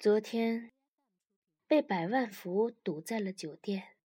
[0.00, 0.70] 昨天
[1.66, 3.96] 被百万福堵在了酒店，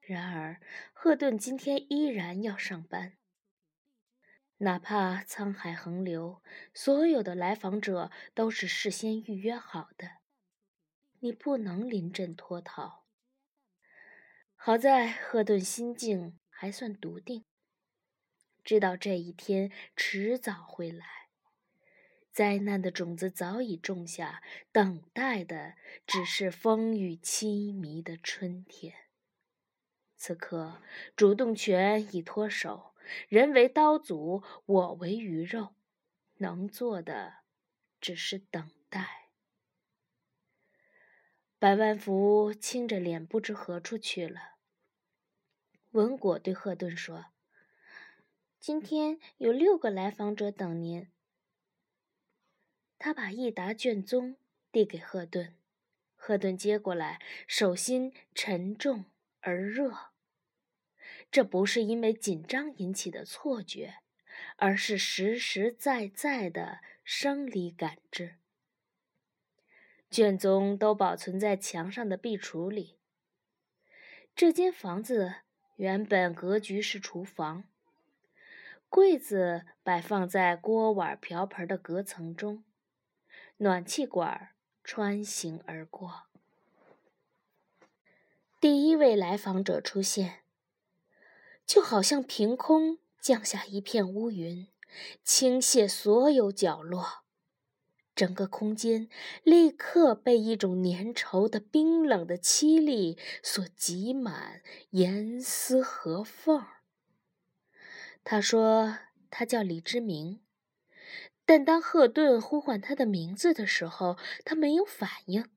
[0.00, 0.60] 然而
[0.92, 3.16] 赫顿今天依然要上班。
[4.58, 6.40] 哪怕沧海横流，
[6.72, 10.18] 所有的来访者都是事先预约好的，
[11.18, 13.04] 你不能临阵脱逃。
[14.54, 17.44] 好在赫顿心境还算笃定，
[18.62, 21.25] 知道这一天迟早会来。
[22.36, 25.72] 灾难的种子早已种下，等待的
[26.06, 28.92] 只是风雨凄迷的春天。
[30.16, 30.82] 此刻，
[31.16, 32.92] 主动权已脱手，
[33.30, 35.76] 人为刀俎，我为鱼肉，
[36.36, 37.36] 能做的
[38.02, 39.30] 只是等待。
[41.58, 44.56] 百万福青着脸，不知何处去了。
[45.92, 47.28] 文果对赫顿说
[48.60, 51.08] ：“今天有六个来访者等您。”
[52.98, 54.36] 他把一沓卷宗
[54.72, 55.54] 递给赫顿，
[56.14, 59.04] 赫顿接过来，手心沉重
[59.40, 60.12] 而热。
[61.30, 63.96] 这不是因为紧张引起的错觉，
[64.56, 68.36] 而是实实在在的生理感知。
[70.10, 72.98] 卷宗都保存在墙上的壁橱里。
[74.34, 75.34] 这间房子
[75.76, 77.64] 原本格局是厨房，
[78.88, 82.64] 柜子摆放在锅碗瓢盆的隔层中。
[83.58, 84.50] 暖气管
[84.84, 86.24] 穿行而过。
[88.60, 90.40] 第一位来访者出现，
[91.64, 94.68] 就好像凭空降下一片乌云，
[95.24, 97.22] 倾泻所有角落，
[98.14, 99.08] 整个空间
[99.42, 106.66] 立刻被一种粘稠的、冰冷的凄厉所挤满，严丝合缝。
[108.22, 108.98] 他说
[109.30, 110.40] ：“他叫李之明。”
[111.46, 115.48] 但当赫顿呼唤他的名字的时候，他没有反应。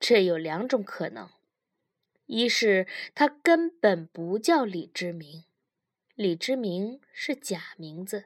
[0.00, 1.30] 这有两种可能：
[2.26, 5.44] 一是他根本不叫李之明，
[6.14, 8.24] 李之明是假名字；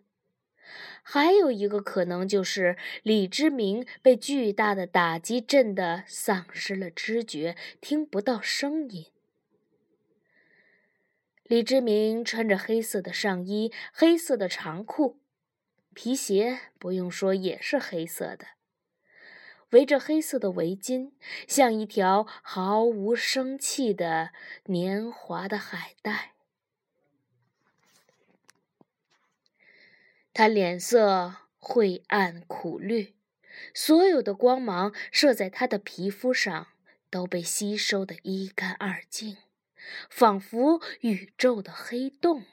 [1.03, 9.07] 还有一个可能就是李之明被巨大的打击震得丧失了知觉，听不到声音。
[11.45, 15.22] 李之明穿着黑色的上衣，黑色的长裤。
[15.95, 18.47] 皮鞋不用说，也是黑色的，
[19.71, 21.13] 围着黑色的围巾，
[21.47, 24.31] 像一条毫无生气的
[24.65, 26.33] 年华的海带。
[30.35, 33.15] 他脸色晦暗苦绿，
[33.75, 36.69] 所有的光芒射在他的皮肤上，
[37.11, 39.37] 都被吸收得一干二净，
[40.09, 42.47] 仿佛宇宙的黑洞。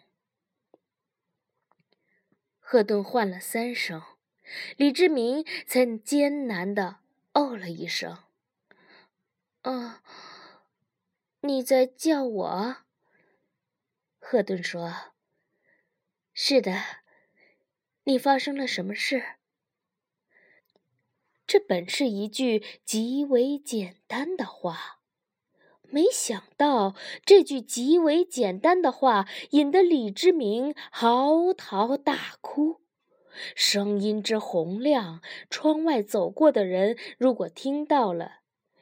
[2.72, 4.00] 赫顿唤了三声，
[4.78, 7.00] 李志明才艰难地
[7.34, 8.26] 哦了一声
[9.66, 10.04] ：“啊，
[11.40, 12.78] 你在叫我？”
[14.22, 15.14] 赫顿说
[16.32, 16.80] ：“是的，
[18.04, 19.38] 你发生了什么事？”
[21.48, 24.99] 这本是一句极为简单的话，
[25.92, 26.96] 没想到
[27.26, 32.82] 这句极为简单的话引得李之明嚎啕大哭。
[33.56, 38.40] 声音之洪亮，窗外走过的人如果听到了，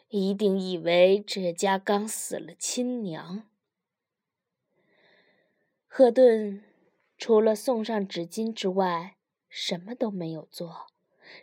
[0.09, 3.47] 一定以为这家刚死了亲娘。
[5.85, 6.63] 赫顿
[7.17, 9.17] 除了送上纸巾之外，
[9.49, 10.87] 什么都没有做，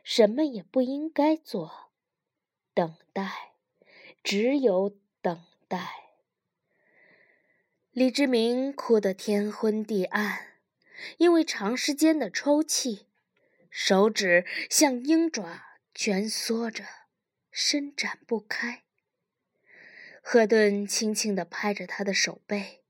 [0.03, 1.91] 什么也不应该做。
[2.73, 3.53] 等待，
[4.23, 4.97] 只有
[5.75, 6.05] 待。
[7.91, 10.51] 李志明哭得天昏地暗。
[11.19, 13.09] 因为长时间的抽泣，
[13.69, 15.61] 手指像鹰爪
[15.93, 16.85] 蜷缩着，
[17.51, 18.85] 伸展不开。
[20.23, 22.85] 赫顿轻轻地拍着他的手背，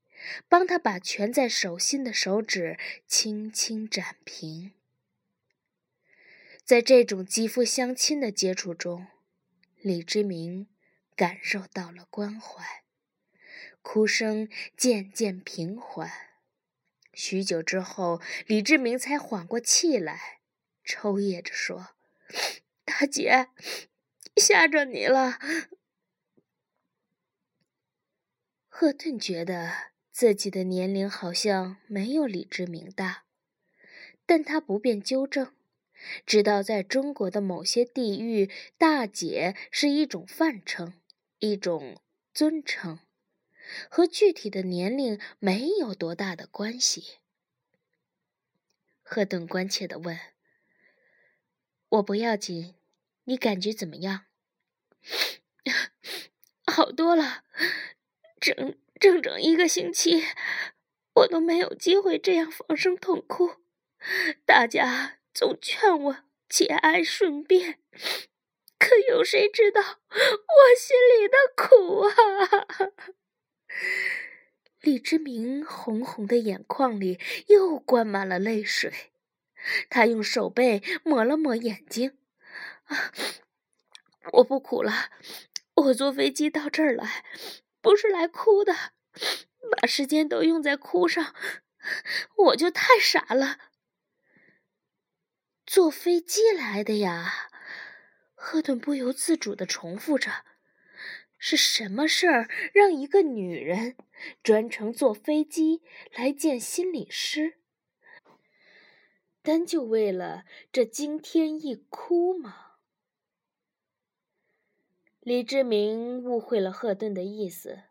[0.47, 4.73] 帮他把蜷在手心的手指轻轻展平。
[6.63, 9.07] 在这种肌肤相亲的接触中，
[9.81, 10.67] 李之明
[11.15, 12.83] 感受到了关怀，
[13.81, 16.11] 哭声渐渐平缓。
[17.13, 20.41] 许久之后，李志明才缓过气来，
[20.83, 21.95] 抽噎着说
[22.83, 23.47] ：“大姐，
[24.35, 25.39] 吓着你了。”
[28.67, 33.23] 赫顿觉得自己的年龄好像没有李志明大，
[34.25, 35.55] 但他不便纠正，
[36.25, 40.99] 知道在中国的某些地域，“大姐”是一种泛称，
[41.39, 42.01] 一种
[42.33, 42.99] 尊称。
[43.89, 47.17] 和具体的年龄没有多大的关系。
[49.01, 50.19] 赫顿关切地问
[51.89, 52.75] ：“我不要紧，
[53.23, 54.25] 你感觉怎么样？”
[56.65, 57.43] 好多了。
[58.39, 60.23] 整整整一个星期，
[61.15, 63.55] 我都没有机会这样放声痛哭。
[64.45, 67.79] 大家总劝我节哀顺变，
[68.77, 72.13] 可有谁知道我心里的苦啊！
[74.81, 79.11] 李之明红红的眼眶里又灌满了泪水，
[79.89, 82.17] 他用手背抹了抹眼睛。
[82.83, 83.11] 啊，
[84.33, 85.09] 我不哭了，
[85.75, 87.25] 我坐飞机到这儿来，
[87.81, 88.73] 不是来哭的，
[89.71, 91.33] 把时间都用在哭上，
[92.37, 93.57] 我就太傻了。
[95.65, 97.49] 坐飞机来的呀？
[98.45, 100.45] 赫顿不由自主地重复着。
[101.39, 103.97] 是什么事儿让一个女人
[104.43, 105.81] 专程坐飞机
[106.13, 107.57] 来见心理师？
[109.41, 112.75] 单就为了这惊天一哭吗？
[115.21, 117.85] 李志明误会了赫顿的意思，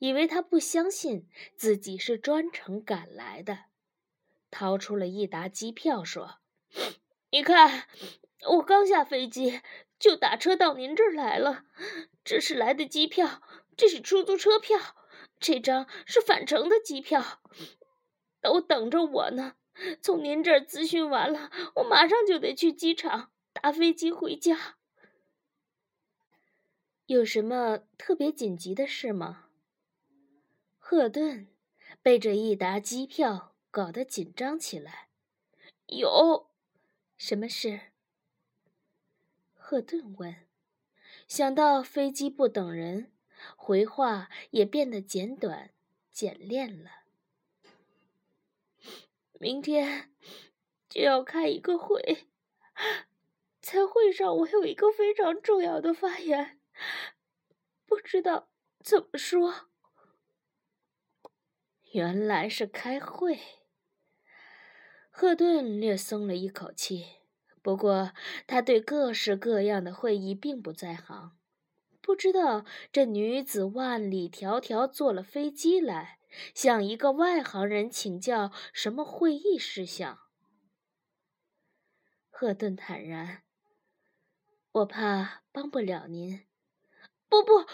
[0.00, 1.26] 以为他不相信
[1.56, 3.64] 自己是专程赶来的，
[4.50, 6.40] 掏出了一沓机票说
[7.32, 7.88] ：“你看，
[8.50, 9.60] 我刚下飞机。”
[10.02, 11.64] 就打车到您这儿来了，
[12.24, 13.40] 这是来的机票，
[13.76, 14.96] 这是出租车票，
[15.38, 17.40] 这张是返程的机票，
[18.40, 19.54] 都等着我呢。
[20.00, 24.76] 从您这儿咨询完了，我马上就得去机场打飞机回家。
[27.06, 29.50] 有什么特别紧急的事吗？
[30.78, 31.46] 赫顿
[32.02, 35.10] 被这一沓机票搞得紧张起来。
[35.86, 36.50] 有，
[37.16, 37.91] 什么事？
[39.72, 40.36] 赫顿问
[41.26, 43.10] ：“想到飞机不等人，
[43.56, 45.70] 回话也变得简短、
[46.10, 46.90] 简练了。
[49.40, 50.12] 明天
[50.90, 52.26] 就要开一个会，
[53.62, 56.60] 在会上我有一个非常重要的发言，
[57.86, 58.50] 不知道
[58.84, 59.70] 怎么说。
[61.92, 63.40] 原来是开会。”
[65.08, 67.21] 赫顿略松了一口气。
[67.62, 68.12] 不过，
[68.48, 71.38] 他对各式各样的会议并不在行，
[72.00, 76.18] 不知道这女子万里迢迢坐了飞机来，
[76.54, 80.18] 向一个外行人请教什么会议事项。
[82.28, 83.44] 赫顿坦然
[84.72, 86.44] ：“我怕帮不了您。
[87.30, 87.64] ”“不不，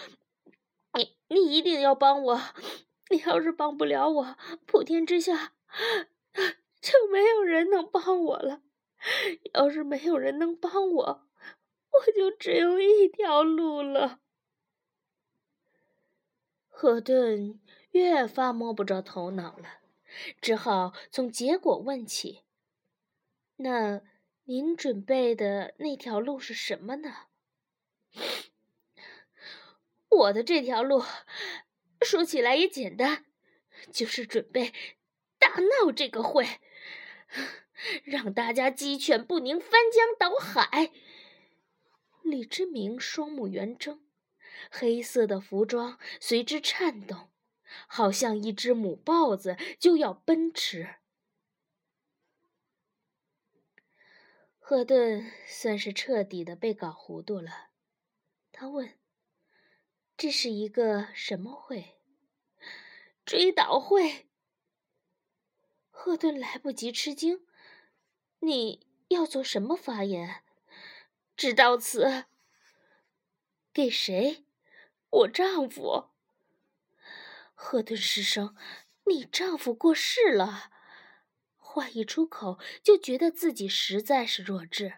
[0.99, 2.41] 你你一定要帮我。
[3.11, 4.37] 你要是帮不了我，
[4.67, 5.55] 普天之下
[6.83, 8.61] 就没有人能帮我了。”
[9.55, 11.29] 要是没有人能帮我，
[11.91, 14.21] 我就只有一条路了。
[16.69, 17.61] 赫顿
[17.91, 19.81] 越发摸不着头脑了，
[20.41, 22.45] 只好从结果问起。
[23.57, 24.01] 那
[24.45, 27.27] 您准备的那条路是什么呢？
[30.09, 31.03] 我的这条路
[32.01, 33.27] 说起来也简单，
[33.93, 34.73] 就是准备
[35.39, 36.47] 大闹这个会。
[38.05, 40.91] 让大家鸡犬不宁，翻江倒海。
[42.23, 44.03] 李之明双目圆睁，
[44.71, 47.31] 黑色的服装随之颤动，
[47.87, 50.97] 好像一只母豹子就要奔驰。
[54.59, 57.71] 赫顿算是彻底的被搞糊涂了，
[58.53, 58.99] 他问
[60.19, 62.01] ：“这是一个什么会？”
[63.25, 64.27] 追悼会。
[65.89, 67.48] 赫顿来不及吃惊。
[68.41, 70.43] 你要做什么发言？
[71.37, 72.27] 致悼词。
[73.73, 74.45] 给谁？
[75.11, 76.11] 我丈夫。
[77.55, 78.57] 赫顿失声
[79.07, 80.71] ：“你丈夫过世了。”
[81.57, 84.95] 话一出口，就觉得自己实在是弱智。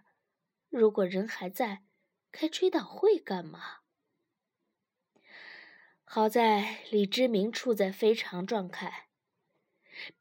[0.68, 1.82] 如果人还在，
[2.30, 3.78] 开追悼会干嘛？
[6.04, 9.08] 好在李之明处在非常状态，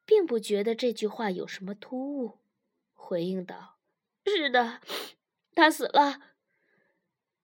[0.05, 2.39] 并不觉得这句话有什么突兀。
[3.09, 3.79] 回应道
[4.23, 4.81] ：“是的，
[5.55, 6.35] 他死了。”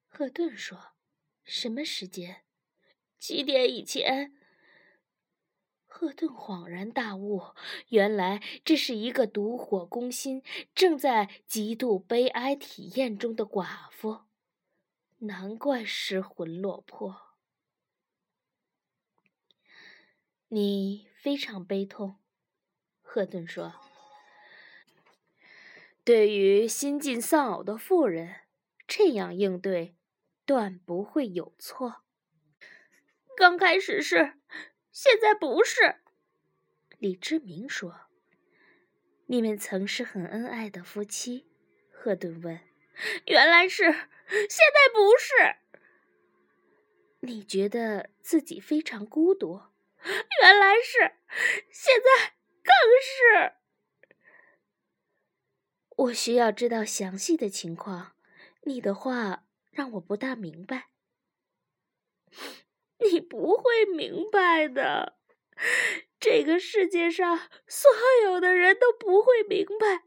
[0.06, 0.94] 赫顿说
[1.44, 2.44] ：“什么时间？
[3.18, 4.38] 七点以前？”
[5.88, 7.42] 赫顿恍然大悟，
[7.88, 10.44] 原来这是一个毒火攻心、
[10.76, 14.26] 正在极度悲哀体验中的寡妇，
[15.18, 17.40] 难怪失魂落魄。
[20.50, 22.20] 你非常悲痛，
[23.02, 23.74] 赫顿说。
[26.06, 28.42] 对于新晋丧偶的妇人，
[28.88, 29.96] 这样应对，
[30.46, 32.04] 断不会有错。
[33.36, 34.34] 刚开始是，
[34.92, 35.96] 现在不是。
[37.00, 38.02] 李志明说
[39.26, 41.48] ：“你们曾是很恩爱的夫妻。”
[41.92, 42.60] 赫顿问
[43.26, 45.56] ：“原来是，现在不是。”
[47.22, 49.60] 你觉得自己非常孤独。
[50.44, 51.14] 原来是，
[51.72, 52.72] 现在更
[53.02, 53.65] 是。
[55.96, 58.14] 我需要知道详细的情况。
[58.64, 60.90] 你的话让我不大明白。
[63.12, 65.18] 你不会明白的。
[66.20, 67.38] 这个世界上
[67.68, 67.90] 所
[68.24, 70.04] 有的人都不会明白。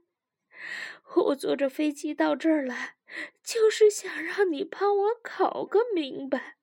[1.17, 2.97] 我坐着飞机到这儿来，
[3.43, 6.59] 就是想让你帮我考个明白。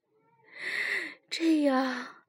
[1.30, 2.26] 这样，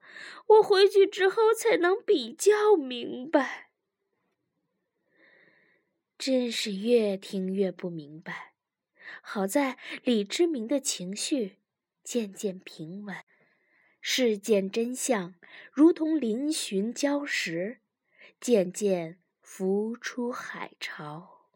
[0.47, 3.66] 我回去之后才能比较明白。
[6.17, 8.53] 真是越听越不明白。
[9.21, 11.57] 好在李之明的情绪
[12.03, 13.15] 渐渐平稳。
[14.01, 15.35] 事件真相
[15.71, 17.81] 如同嶙峋礁石，
[18.39, 21.49] 渐渐浮出海潮。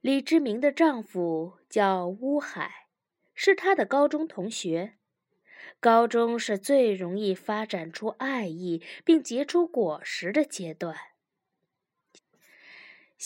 [0.00, 2.88] 李之明的丈夫叫乌海，
[3.34, 4.98] 是他的高中同学。
[5.80, 11.13] 高中是最容易发展出爱意并结出果实的阶段。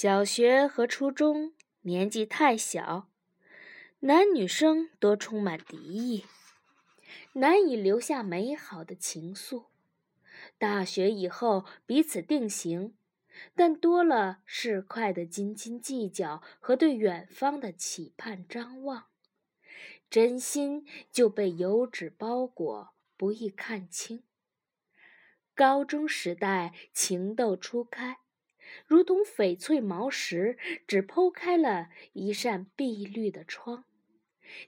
[0.01, 3.09] 小学和初中年纪太小，
[3.99, 6.25] 男女生都充满敌意。
[7.33, 9.65] 难以留下美好的情愫。
[10.57, 12.95] 大学以后彼此定型，
[13.57, 19.07] 但多了市侩的斤斤计较和对远方的期盼张望，
[20.09, 24.23] 真心就被油纸包裹，不易看清。
[25.57, 28.19] 高中时代情窦初开，
[28.87, 33.85] 如同翡翠毛石，只剖开了一扇碧绿的窗。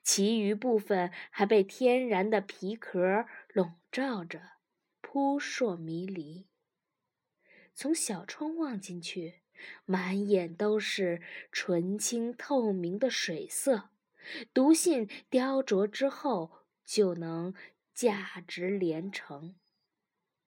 [0.02, 4.40] 其余部分还被天然的皮壳笼罩着，
[5.00, 6.46] 扑朔迷离。
[7.74, 9.40] 从小窗望进去，
[9.86, 13.90] 满眼都是纯清透明的水色。
[14.52, 17.54] 读信雕琢之后，就能
[17.94, 19.56] 价值连城。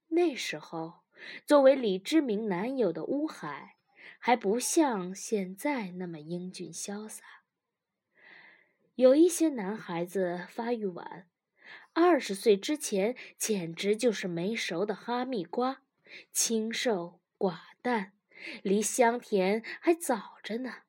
[0.10, 1.03] 那时候，
[1.46, 3.76] 作为李之明男友的乌海，
[4.20, 7.24] 还不像现在那么英俊潇洒。
[8.96, 11.28] 有一些男孩子发育晚，
[11.94, 15.82] 二十岁之前简直就是没熟的哈密瓜，
[16.32, 18.14] 清瘦寡淡，
[18.62, 20.84] 离香甜还早着呢。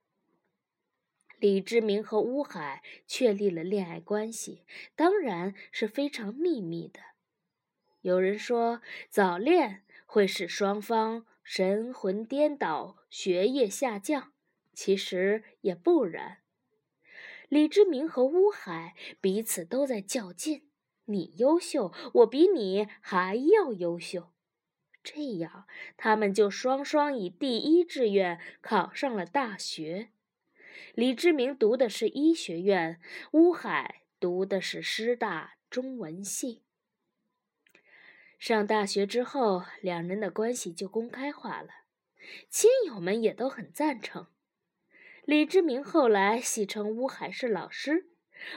[1.38, 4.64] 李志明和乌海确立了恋爱关系，
[4.94, 7.00] 当然是非常秘密的。
[8.00, 9.83] 有人说早恋
[10.14, 14.32] 会使双方神魂颠倒、学业下降，
[14.72, 16.38] 其实也不然。
[17.48, 20.68] 李志明和乌海彼此都在较劲，
[21.06, 24.30] 你优秀，我比你还要优秀，
[25.02, 25.66] 这样
[25.96, 30.10] 他们就双双以第一志愿考上了大学。
[30.94, 33.00] 李志明读的是医学院，
[33.32, 36.63] 乌海读的是师大中文系。
[38.46, 41.70] 上大学之后，两人的关系就公开化了，
[42.50, 44.26] 亲友们也都很赞成。
[45.24, 48.10] 李之明后来戏称乌海是老师，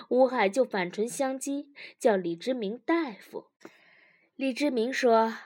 [0.10, 1.68] 乌海就反唇相讥，
[1.98, 3.48] 叫李之明大夫。
[4.36, 5.38] 李之明说：“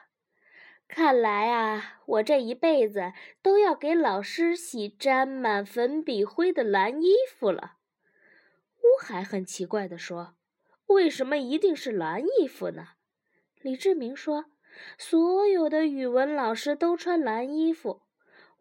[0.89, 7.74] 看来啊，我这一辈子都要给老师洗沾满粉笔灰的蓝衣服了。”
[8.81, 10.33] 乌海很奇怪地说
[10.89, 12.88] ：“为什么一定是蓝衣服呢？”
[13.62, 14.46] 李志明说
[14.98, 18.01] ：“所有的语文老师都穿蓝衣服。”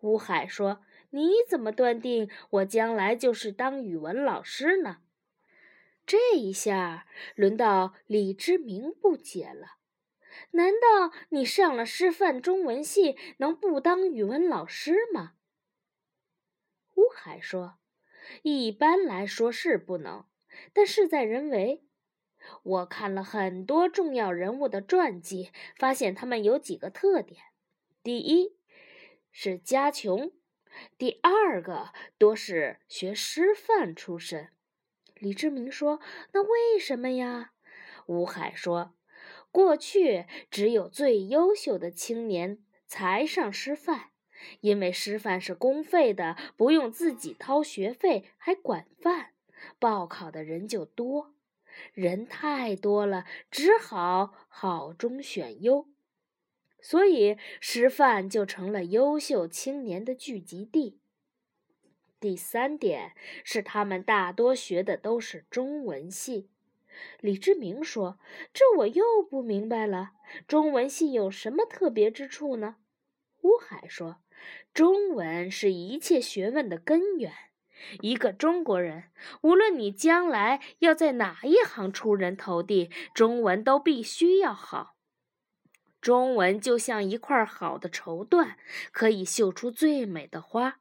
[0.02, 0.83] 乌海说。
[1.12, 4.99] 你怎么断定我将来就是当语文老师呢？
[6.07, 9.78] 这一下轮到李志明不解了。
[10.52, 15.33] 难道你上了师范中文系能不当语文老师吗？
[16.95, 17.78] 乌海说
[18.42, 20.25] ：“一般来说是不能，
[20.73, 21.85] 但事在人为。
[22.62, 27.40] 我看了很多重要人物的传记，发现他们有几个特点：
[28.02, 28.57] 第一
[29.30, 30.33] 是家穷。”
[30.97, 34.50] 第二个多是学师范出身，
[35.16, 36.00] 李志明说
[36.33, 37.52] ：“那为什么呀？”
[38.07, 38.95] 吴海说
[39.50, 44.11] ：“过去只有最优秀的青年才上师范，
[44.61, 49.33] 因为师范是公费的，不用自己掏学费，还管饭，
[49.80, 51.35] 报考的人就多，
[51.92, 55.87] 人太多了，只好好中选优。”
[56.82, 60.99] 所以，师范就成了优秀青年的聚集地。
[62.18, 63.12] 第三点
[63.44, 66.49] 是，他们大多学的都是中文系。
[67.20, 68.18] 李志明说
[68.52, 70.12] ：“这我又不明白了，
[70.46, 72.76] 中文系有什么特别之处呢？”
[73.42, 74.16] 乌海说
[74.75, 77.32] ：“中文是一切学问的根源，
[78.00, 79.04] 一个中国人，
[79.42, 84.96] 无论你将来要在哪一行出人头地，中文都必须要好。
[86.00, 88.54] 中文就像一块好的绸缎，
[88.90, 90.80] 可以绣出最美的花。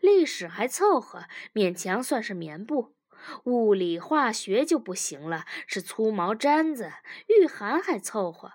[0.00, 2.94] 历史还凑合，勉强算是棉布；
[3.44, 6.90] 物理、化学就不行了，是粗毛毡子；
[7.26, 8.54] 御寒还凑合。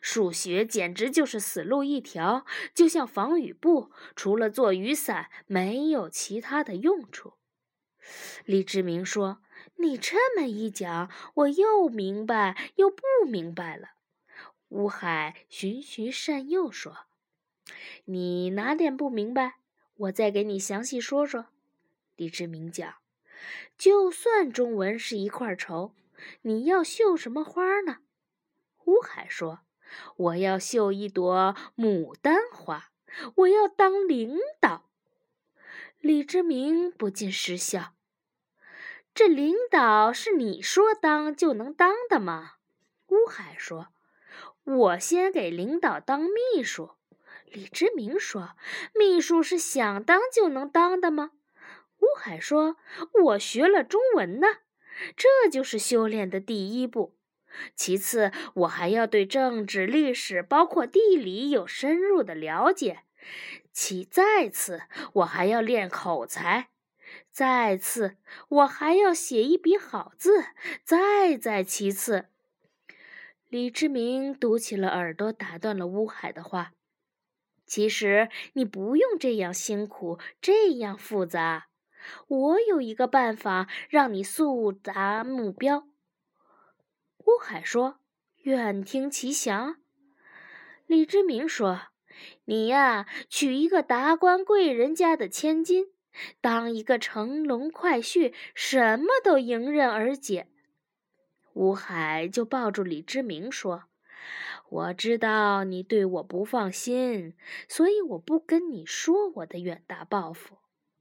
[0.00, 7.34] 数学简直就是死路一条，就像防雨布，除了做雨伞，没有其他的用处。
[8.44, 9.42] 李志明说
[9.78, 13.90] ：“你这么一讲，我又明白又不明白了。”
[14.70, 17.06] 乌海循循善诱说
[18.06, 19.56] ：“你哪点不明白？
[19.94, 21.46] 我再给你详细说说。”
[22.16, 22.94] 李志明讲
[23.78, 25.94] ：“就算中文是一块绸，
[26.42, 27.98] 你要绣什么花呢？”
[28.86, 29.60] 乌海说。
[30.16, 32.90] 我要绣一朵牡丹花，
[33.36, 34.88] 我要当领导。
[36.00, 37.94] 李之明不禁失笑
[39.14, 42.54] ：“这领导是你说当就能当的吗？”
[43.08, 43.88] 乌海说
[44.64, 46.92] ：“我先给领导当秘书。”
[47.46, 48.56] 李之明说
[48.98, 51.32] ：“秘书是想当就能当的吗？”
[52.00, 52.76] 乌海说
[53.24, 54.46] ：“我学了中文呢，
[55.16, 57.14] 这就是修炼的第一步。”
[57.74, 63.00] 其次，我还要对政治、历史，包括地理有深入的了解。
[63.72, 64.82] 其再次，
[65.14, 66.68] 我还要练口才。
[67.30, 68.16] 再次，
[68.48, 70.44] 我还要写一笔好字。
[70.84, 72.26] 再再其次，
[73.48, 76.72] 李志明堵起了耳朵，打断了乌海的话
[77.66, 81.68] ：“其实你不用这样辛苦，这样复杂。
[82.28, 85.86] 我有一个办法，让你速达目标。”
[87.32, 87.96] 乌海说
[88.44, 89.76] ：“愿听其详。”
[90.86, 91.80] 李之明说
[92.44, 95.86] ：“你呀，娶一个达官贵人家的千金，
[96.42, 100.48] 当一个乘龙快婿，什么都迎刃而解。”
[101.54, 103.84] 乌海就抱住李之明说
[104.68, 107.34] ：“我知道你对我不放心，
[107.66, 110.58] 所以我不跟你说我的远大抱负。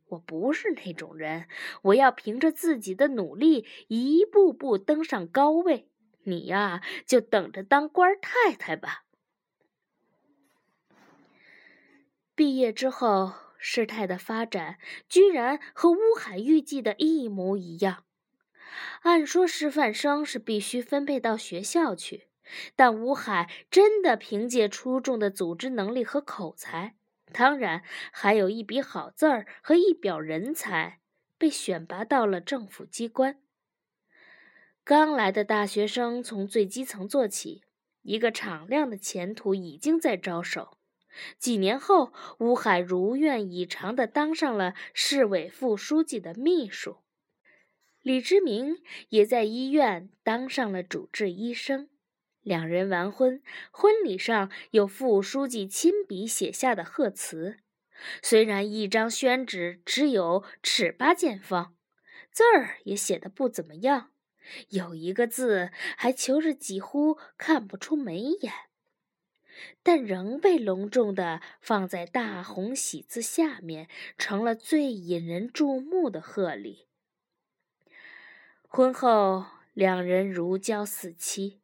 [0.08, 1.48] 我不是那种人，
[1.82, 5.90] 我要凭着自己的努力，一步步登上高位。”
[6.24, 9.06] 你呀，就等着当官太太吧。
[12.36, 18.06] 毕业之后，事态的发展居然和乌海预计的一模一样。
[19.02, 22.28] 按说师范生是必须分配到学校去，
[22.76, 26.96] 但乌海真的凭借出众的组织能力和口才，
[27.32, 31.00] 当然还有一笔好字儿和一表人才，
[31.38, 33.42] 被选拔到了政府机关。
[34.92, 37.64] 刚来的大学生从最基层做起，
[38.02, 40.78] 一个敞亮的前途已经在招手。
[41.38, 46.98] 几年后，乌海如愿以偿地当上了市委副书记的秘书，
[48.02, 51.88] 李之明也在医院当上了主治医生。
[52.42, 57.60] 两人完婚，婚礼上有副书记亲笔写下的贺词，
[58.22, 61.78] 虽然一张宣纸只有尺八见方，
[62.30, 64.10] 字儿也写得不怎么样。
[64.70, 68.52] 有一个字还求着几乎看不出眉眼，
[69.84, 73.88] 但仍被隆重的放在大红喜字下面，
[74.18, 76.88] 成了最引人注目的贺礼。
[78.68, 81.60] 婚后，两人如胶似漆。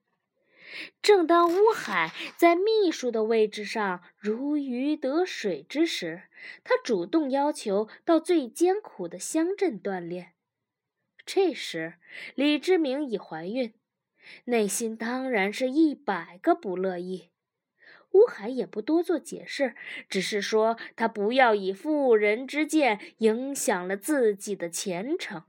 [1.01, 6.23] 正当乌海在秘书的位置上如鱼得水之时，
[6.65, 10.33] 他主动要求到最艰苦的乡镇锻炼。
[11.27, 11.95] 这时，
[12.35, 13.73] 李之明已怀孕，
[14.45, 17.31] 内心当然是一百个不乐意。
[18.13, 19.75] 乌海也不多做解释，
[20.07, 25.43] 只是说他不要以妇人之见影响了自己的前程。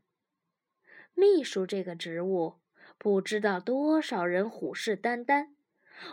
[1.14, 2.56] 秘书这个职务，
[2.98, 5.50] 不知道多少人虎视眈眈。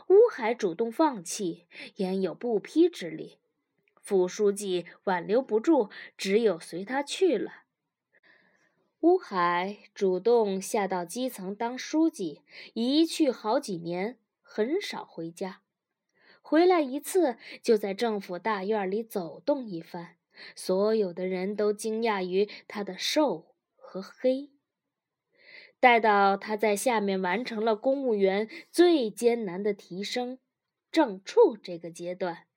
[0.09, 3.39] 乌海主动放弃，焉有不批之理？
[3.99, 7.64] 副书记挽留不住，只有随他去了。
[9.05, 12.41] 乌海主动下到基层当书记，
[12.73, 15.61] 一去好几年，很少回家。
[16.41, 20.15] 回来一次，就在政府大院里走动一番。
[20.55, 24.49] 所有的人都惊讶于他的瘦和黑。
[25.79, 30.39] 待到他在下面完成了公务员最艰难的提升——
[30.91, 32.47] 正处这个阶段，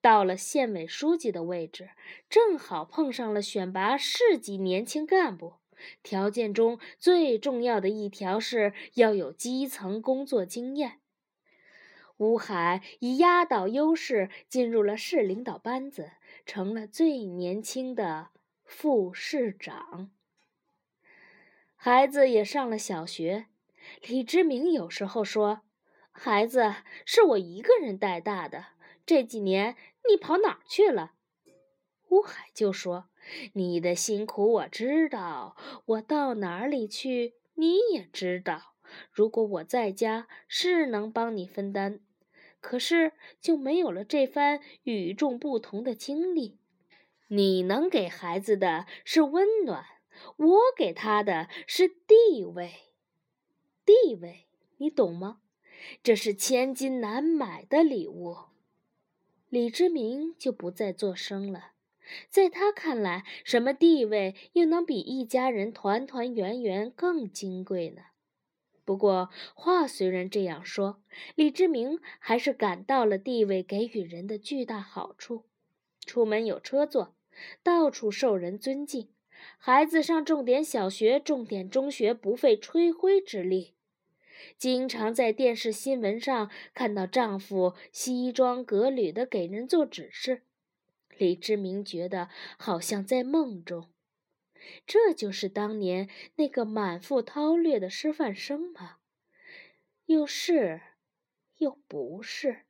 [0.00, 1.90] 到了县委书记的位置，
[2.28, 5.54] 正好碰上了选拔市级年轻干部。
[6.02, 11.00] 条件中最重要的一条是要有基层工作经验。
[12.18, 16.12] 乌海以压倒优势进入了市领导班子，
[16.46, 18.28] 成了最年轻的
[18.64, 20.12] 副市长。
[21.74, 23.46] 孩子也上了小学，
[24.00, 25.62] 李之明有时候说
[26.12, 28.66] ：“孩子是我一个人带大的，
[29.04, 29.76] 这几年
[30.08, 31.14] 你跑哪儿去了？”
[32.10, 33.08] 乌海就说
[33.54, 35.56] ：“你的辛苦我知道，
[35.86, 38.74] 我到哪里去你也知道。
[39.10, 42.00] 如果我在家，是能帮你分担，
[42.60, 46.58] 可是就没有了这番与众不同的经历。
[47.28, 49.84] 你能给孩子的是温暖，
[50.36, 52.72] 我给他的是地位。
[53.84, 55.40] 地位，你懂吗？
[56.02, 58.36] 这是千金难买的礼物。”
[59.50, 61.73] 李之明就不再作声了。
[62.28, 68.02] 在他看来，什么地位又能比一家人团团圆圆更金贵呢？
[68.84, 71.02] 不过话虽然这样说，
[71.34, 75.44] 李志明还是感到了地位给予人的巨大好处：
[76.04, 77.16] 出门有车坐，
[77.62, 79.08] 到处受人尊敬；
[79.56, 83.72] 孩子上重点小学、重点中学不费吹灰之力；
[84.58, 90.42] 经常在电视新闻上看到丈夫西装革履地给人做指示。
[91.18, 93.90] 李志明觉得好像在梦中，
[94.86, 98.96] 这就是当年那个满腹韬略的师范生吗？
[100.06, 100.80] 又是，
[101.58, 102.64] 又不是。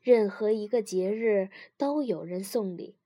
[0.00, 2.96] 任何一个节日都有人送礼，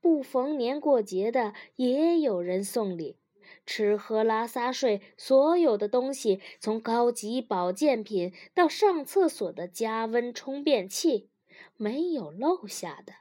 [0.00, 3.18] 不逢年过节的也有人送礼。
[3.66, 11.30] 吃喝拉撒睡，所有的东西，从高级保健品到上厕所的加温充电器。
[11.76, 13.14] 没有漏下的。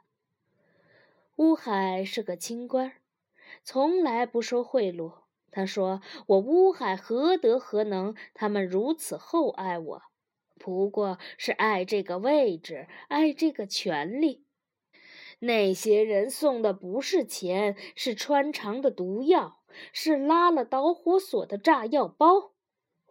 [1.38, 2.94] 乌海是个清官，
[3.64, 5.24] 从来不收贿赂。
[5.50, 8.16] 他说：“我乌海何德何能？
[8.34, 10.02] 他们如此厚爱我，
[10.58, 14.46] 不过是爱这个位置，爱这个权力。
[15.40, 19.60] 那些人送的不是钱，是穿肠的毒药，
[19.92, 22.54] 是拉了导火索的炸药包。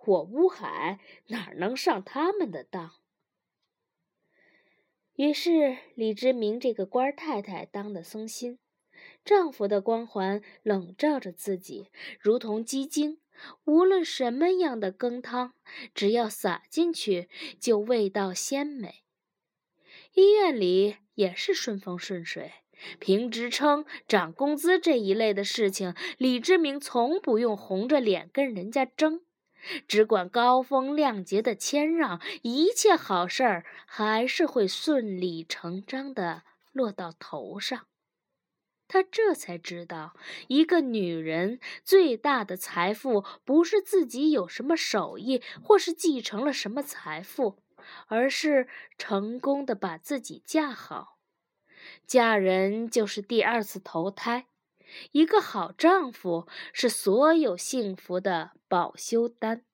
[0.05, 2.93] 我乌海哪能上他们的当？”
[5.23, 8.59] 于是，李之明这个官太太当得松心，
[9.25, 13.21] 丈夫的光环笼罩着自己，如同鸡精。
[13.65, 15.55] 无论什么样的羹汤，
[15.95, 17.29] 只要撒进去，
[17.61, 19.05] 就味道鲜美。
[20.15, 22.51] 医院里也是顺风顺水，
[22.99, 29.21] 评职称、涨工资这一类的事情，李之明从不用红着脸跟人家争。
[29.87, 37.87] 只管高风亮节的谦让，一切好事儿还是会顺理成章的落到头上。
[38.89, 40.15] 他这才知道，
[40.49, 47.63] 一个女人最大的财富不是自己有什么手艺，或是继承了什么财富，
[48.09, 51.19] 而是成功的把自己嫁好。
[52.07, 54.47] 嫁人就是第二次投胎。
[55.13, 59.65] 一个好丈夫是所有幸福的保修单。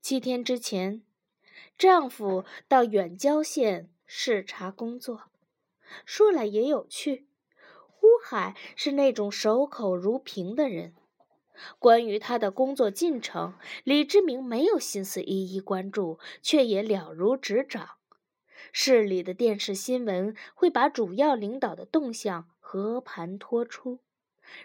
[0.00, 1.02] 七天之前，
[1.78, 5.24] 丈夫到远郊县视察工作。
[6.04, 7.26] 说来也有趣，
[8.00, 10.94] 乌海是那种守口如瓶的人。
[11.78, 13.54] 关于他的工作进程，
[13.84, 17.90] 李志明没有心思一一关注，却也了如指掌。
[18.72, 22.48] 市里的电视新闻会把主要领导的动向。
[22.72, 24.00] 和盘托出。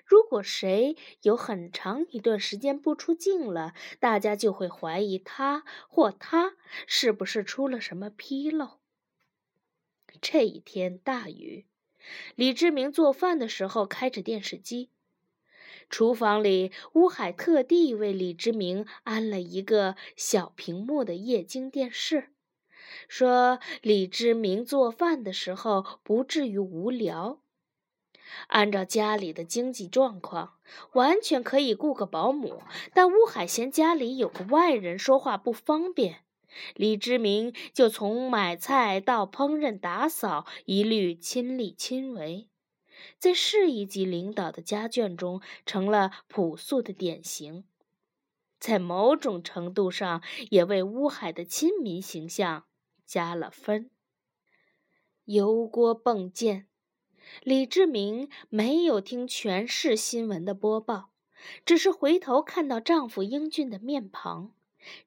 [0.06, 8.80] 如果谁有很长一段时间不出镜了，大家就会怀疑他或他是不是出了什么纰漏。
[10.22, 11.66] 这一天大雨，
[12.36, 14.90] 李志明做饭的时候开着电视机。
[15.90, 22.30] 厨房里，乌海特地为李志明安了一个小屏幕的液晶电视，
[23.10, 27.42] 说李志明做饭的时候不至于无聊。
[28.48, 30.58] 按照家里的经济状况，
[30.94, 32.62] 完全可以雇个保姆，
[32.94, 36.24] 但乌海嫌家里有个外人说话不方便，
[36.76, 42.50] 李之明就从买菜到烹饪打扫一律亲力亲为，
[43.20, 47.66] 在市一级领导的家眷中成了朴素的典型，
[48.60, 52.66] 在某种程度上也为乌海的亲民形象
[53.06, 53.90] 加了分。
[55.26, 56.68] 油锅迸溅。
[57.44, 61.10] 李志明没有听全市新闻的播报，
[61.66, 64.54] 只是回头看到丈夫英俊的面庞，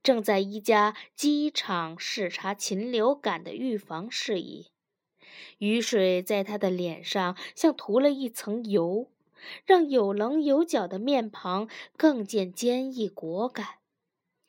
[0.03, 4.69] 正在一家机场视察禽流感的预防事宜。
[5.59, 9.11] 雨水在他的脸上像涂了一层油，
[9.65, 13.67] 让有棱有角的面庞更见坚毅果敢。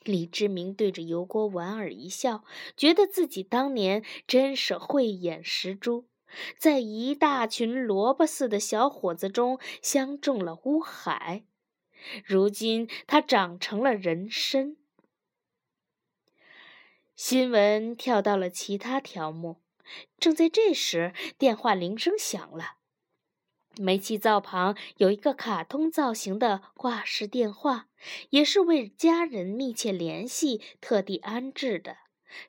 [0.03, 2.43] 李志明对着油锅莞尔一笑，
[2.75, 6.05] 觉得自己当年真是慧眼识珠。
[6.57, 11.43] 在一大群萝卜似的小伙子中相中了乌海。
[12.25, 14.77] 如今他长成了人参。
[17.15, 19.61] 新闻跳到了其他条目。
[20.17, 22.77] 正在这时，电话铃声响了。
[23.77, 27.87] 煤气灶旁有一个卡通造型的挂式电话，
[28.31, 31.97] 也是为家人密切联系特地安置的，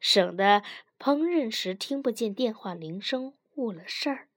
[0.00, 0.62] 省得
[0.98, 4.28] 烹饪时听不见电话铃声误了事儿。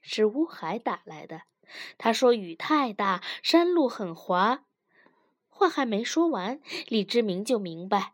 [0.00, 1.42] 是乌海打来的，
[1.98, 4.64] 他说雨太大，山路很滑。
[5.48, 8.12] 话还没说完，李志明就明白，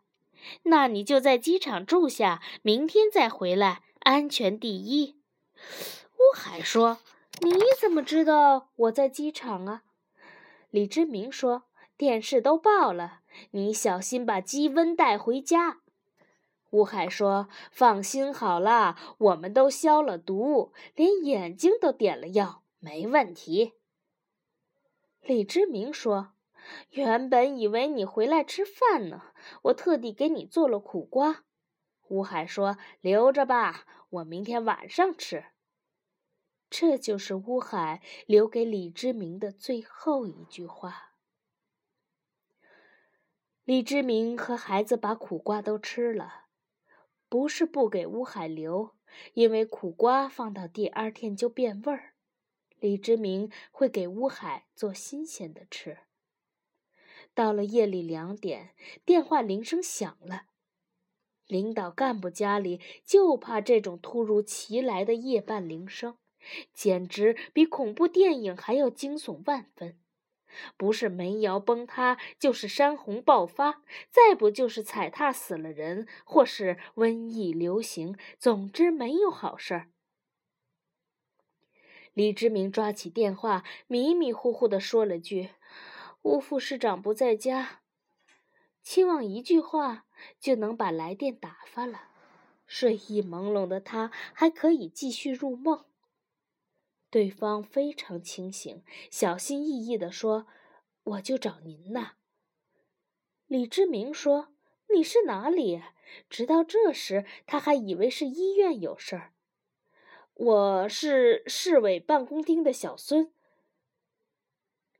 [0.63, 5.19] 那你就在机场住下，明天再回来，安全第一。
[6.13, 6.99] 乌海说
[7.41, 9.83] ：“你怎么知道我在机场啊？”
[10.71, 11.63] 李志明说
[11.95, 13.19] ：“电视都报了，
[13.51, 15.81] 你小心把鸡瘟带回家。”
[16.73, 23.73] 乌海说：“放心好了，我们都消了毒，连眼睛都点了药，没问题。”
[25.21, 26.33] 李志明说。
[26.91, 29.33] 原本以为你回来吃饭呢，
[29.63, 31.43] 我特地给你做了苦瓜。
[32.07, 35.47] 乌海说：“留着吧，我明天晚上吃。”
[36.71, 41.15] 这就是乌海留给李之明的最后一句话。
[43.65, 46.42] 李之明和孩子把苦瓜都吃了，
[47.33, 48.91] 不是不给乌海留，
[49.33, 52.13] 因为苦瓜放到第二天就变味儿。
[52.79, 55.97] 李之明会给乌海做新鲜的吃。
[57.33, 60.43] 到了夜里两点，电话铃声响了。
[61.47, 66.15] 领导干部家里就怕这种突如其来的夜半铃声，
[66.71, 69.97] 简直比恐怖电影还要惊悚万分。
[70.77, 78.17] 不是煤窑崩塌，就是山洪爆发，再不就是踩踏死了人，或是瘟疫流行。
[78.37, 79.89] 总之，没有好事儿。
[82.13, 85.49] 李志明抓起电话，迷迷糊糊地说了句。
[86.21, 87.81] 吴副市长不在家，
[88.81, 90.05] 期望一句话
[90.39, 92.09] 就能把来电打发了。
[92.65, 95.85] 睡意朦胧的他还可以继续入梦。
[97.13, 100.47] 对方非常清醒，小心翼翼地说
[101.03, 102.13] ：“我就找您呐。”
[103.45, 104.55] 李志明说
[104.91, 105.83] ：“你是哪里？”
[106.27, 109.33] 直到这时，他还以为是医院有事儿。
[110.33, 113.31] 我是市委办公厅的小孙。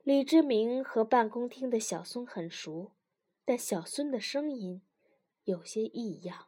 [0.04, 2.92] 李志明和办公厅的小孙很熟，
[3.44, 4.82] 但小孙的声音
[5.42, 6.46] 有些异样。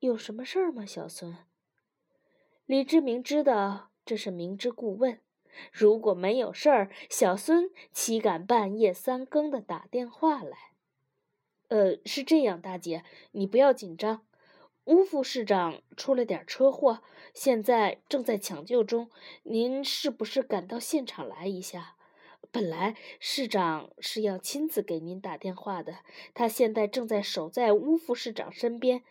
[0.00, 1.36] 有什么事儿吗，小孙？
[2.66, 5.20] 李志明知道这是明知故问。
[5.70, 10.56] 如果没有事儿，小孙岂敢半夜三更的打电话来？
[11.68, 14.24] 呃，是这样，大姐，你不要紧张。
[14.84, 17.02] 乌副市长出了点车祸，
[17.34, 19.10] 现在正在抢救中。
[19.42, 21.96] 您是不是赶到现场来一下？
[22.50, 25.98] 本来市长是要亲自给您打电话的，
[26.32, 29.02] 他现在正在守在乌副市长身边，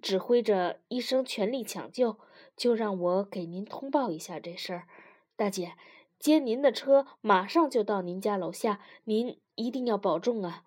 [0.00, 2.18] 指挥着医生全力抢救，
[2.56, 4.88] 就让我给您通报一下这事儿。
[5.36, 5.76] 大姐，
[6.18, 10.64] 接您的车马上就到您家楼下，您一定要保重啊！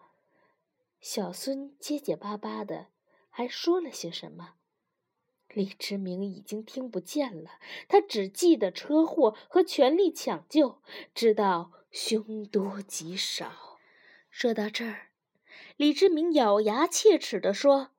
[1.00, 2.88] 小孙结结巴巴的，
[3.30, 4.56] 还说了些什么？
[5.50, 7.52] 李志明已经听不见了，
[7.88, 10.82] 他只记得车祸和全力抢救，
[11.13, 11.71] 知道。
[11.91, 13.80] 凶多吉少。
[14.30, 15.12] 说到这儿，
[15.78, 17.91] 李志明咬牙切齿地说：“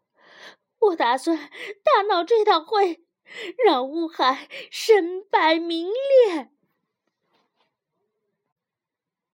[0.79, 1.39] 我打算
[1.83, 3.06] 大闹这场会，
[3.65, 6.51] 让乌海身败名裂。”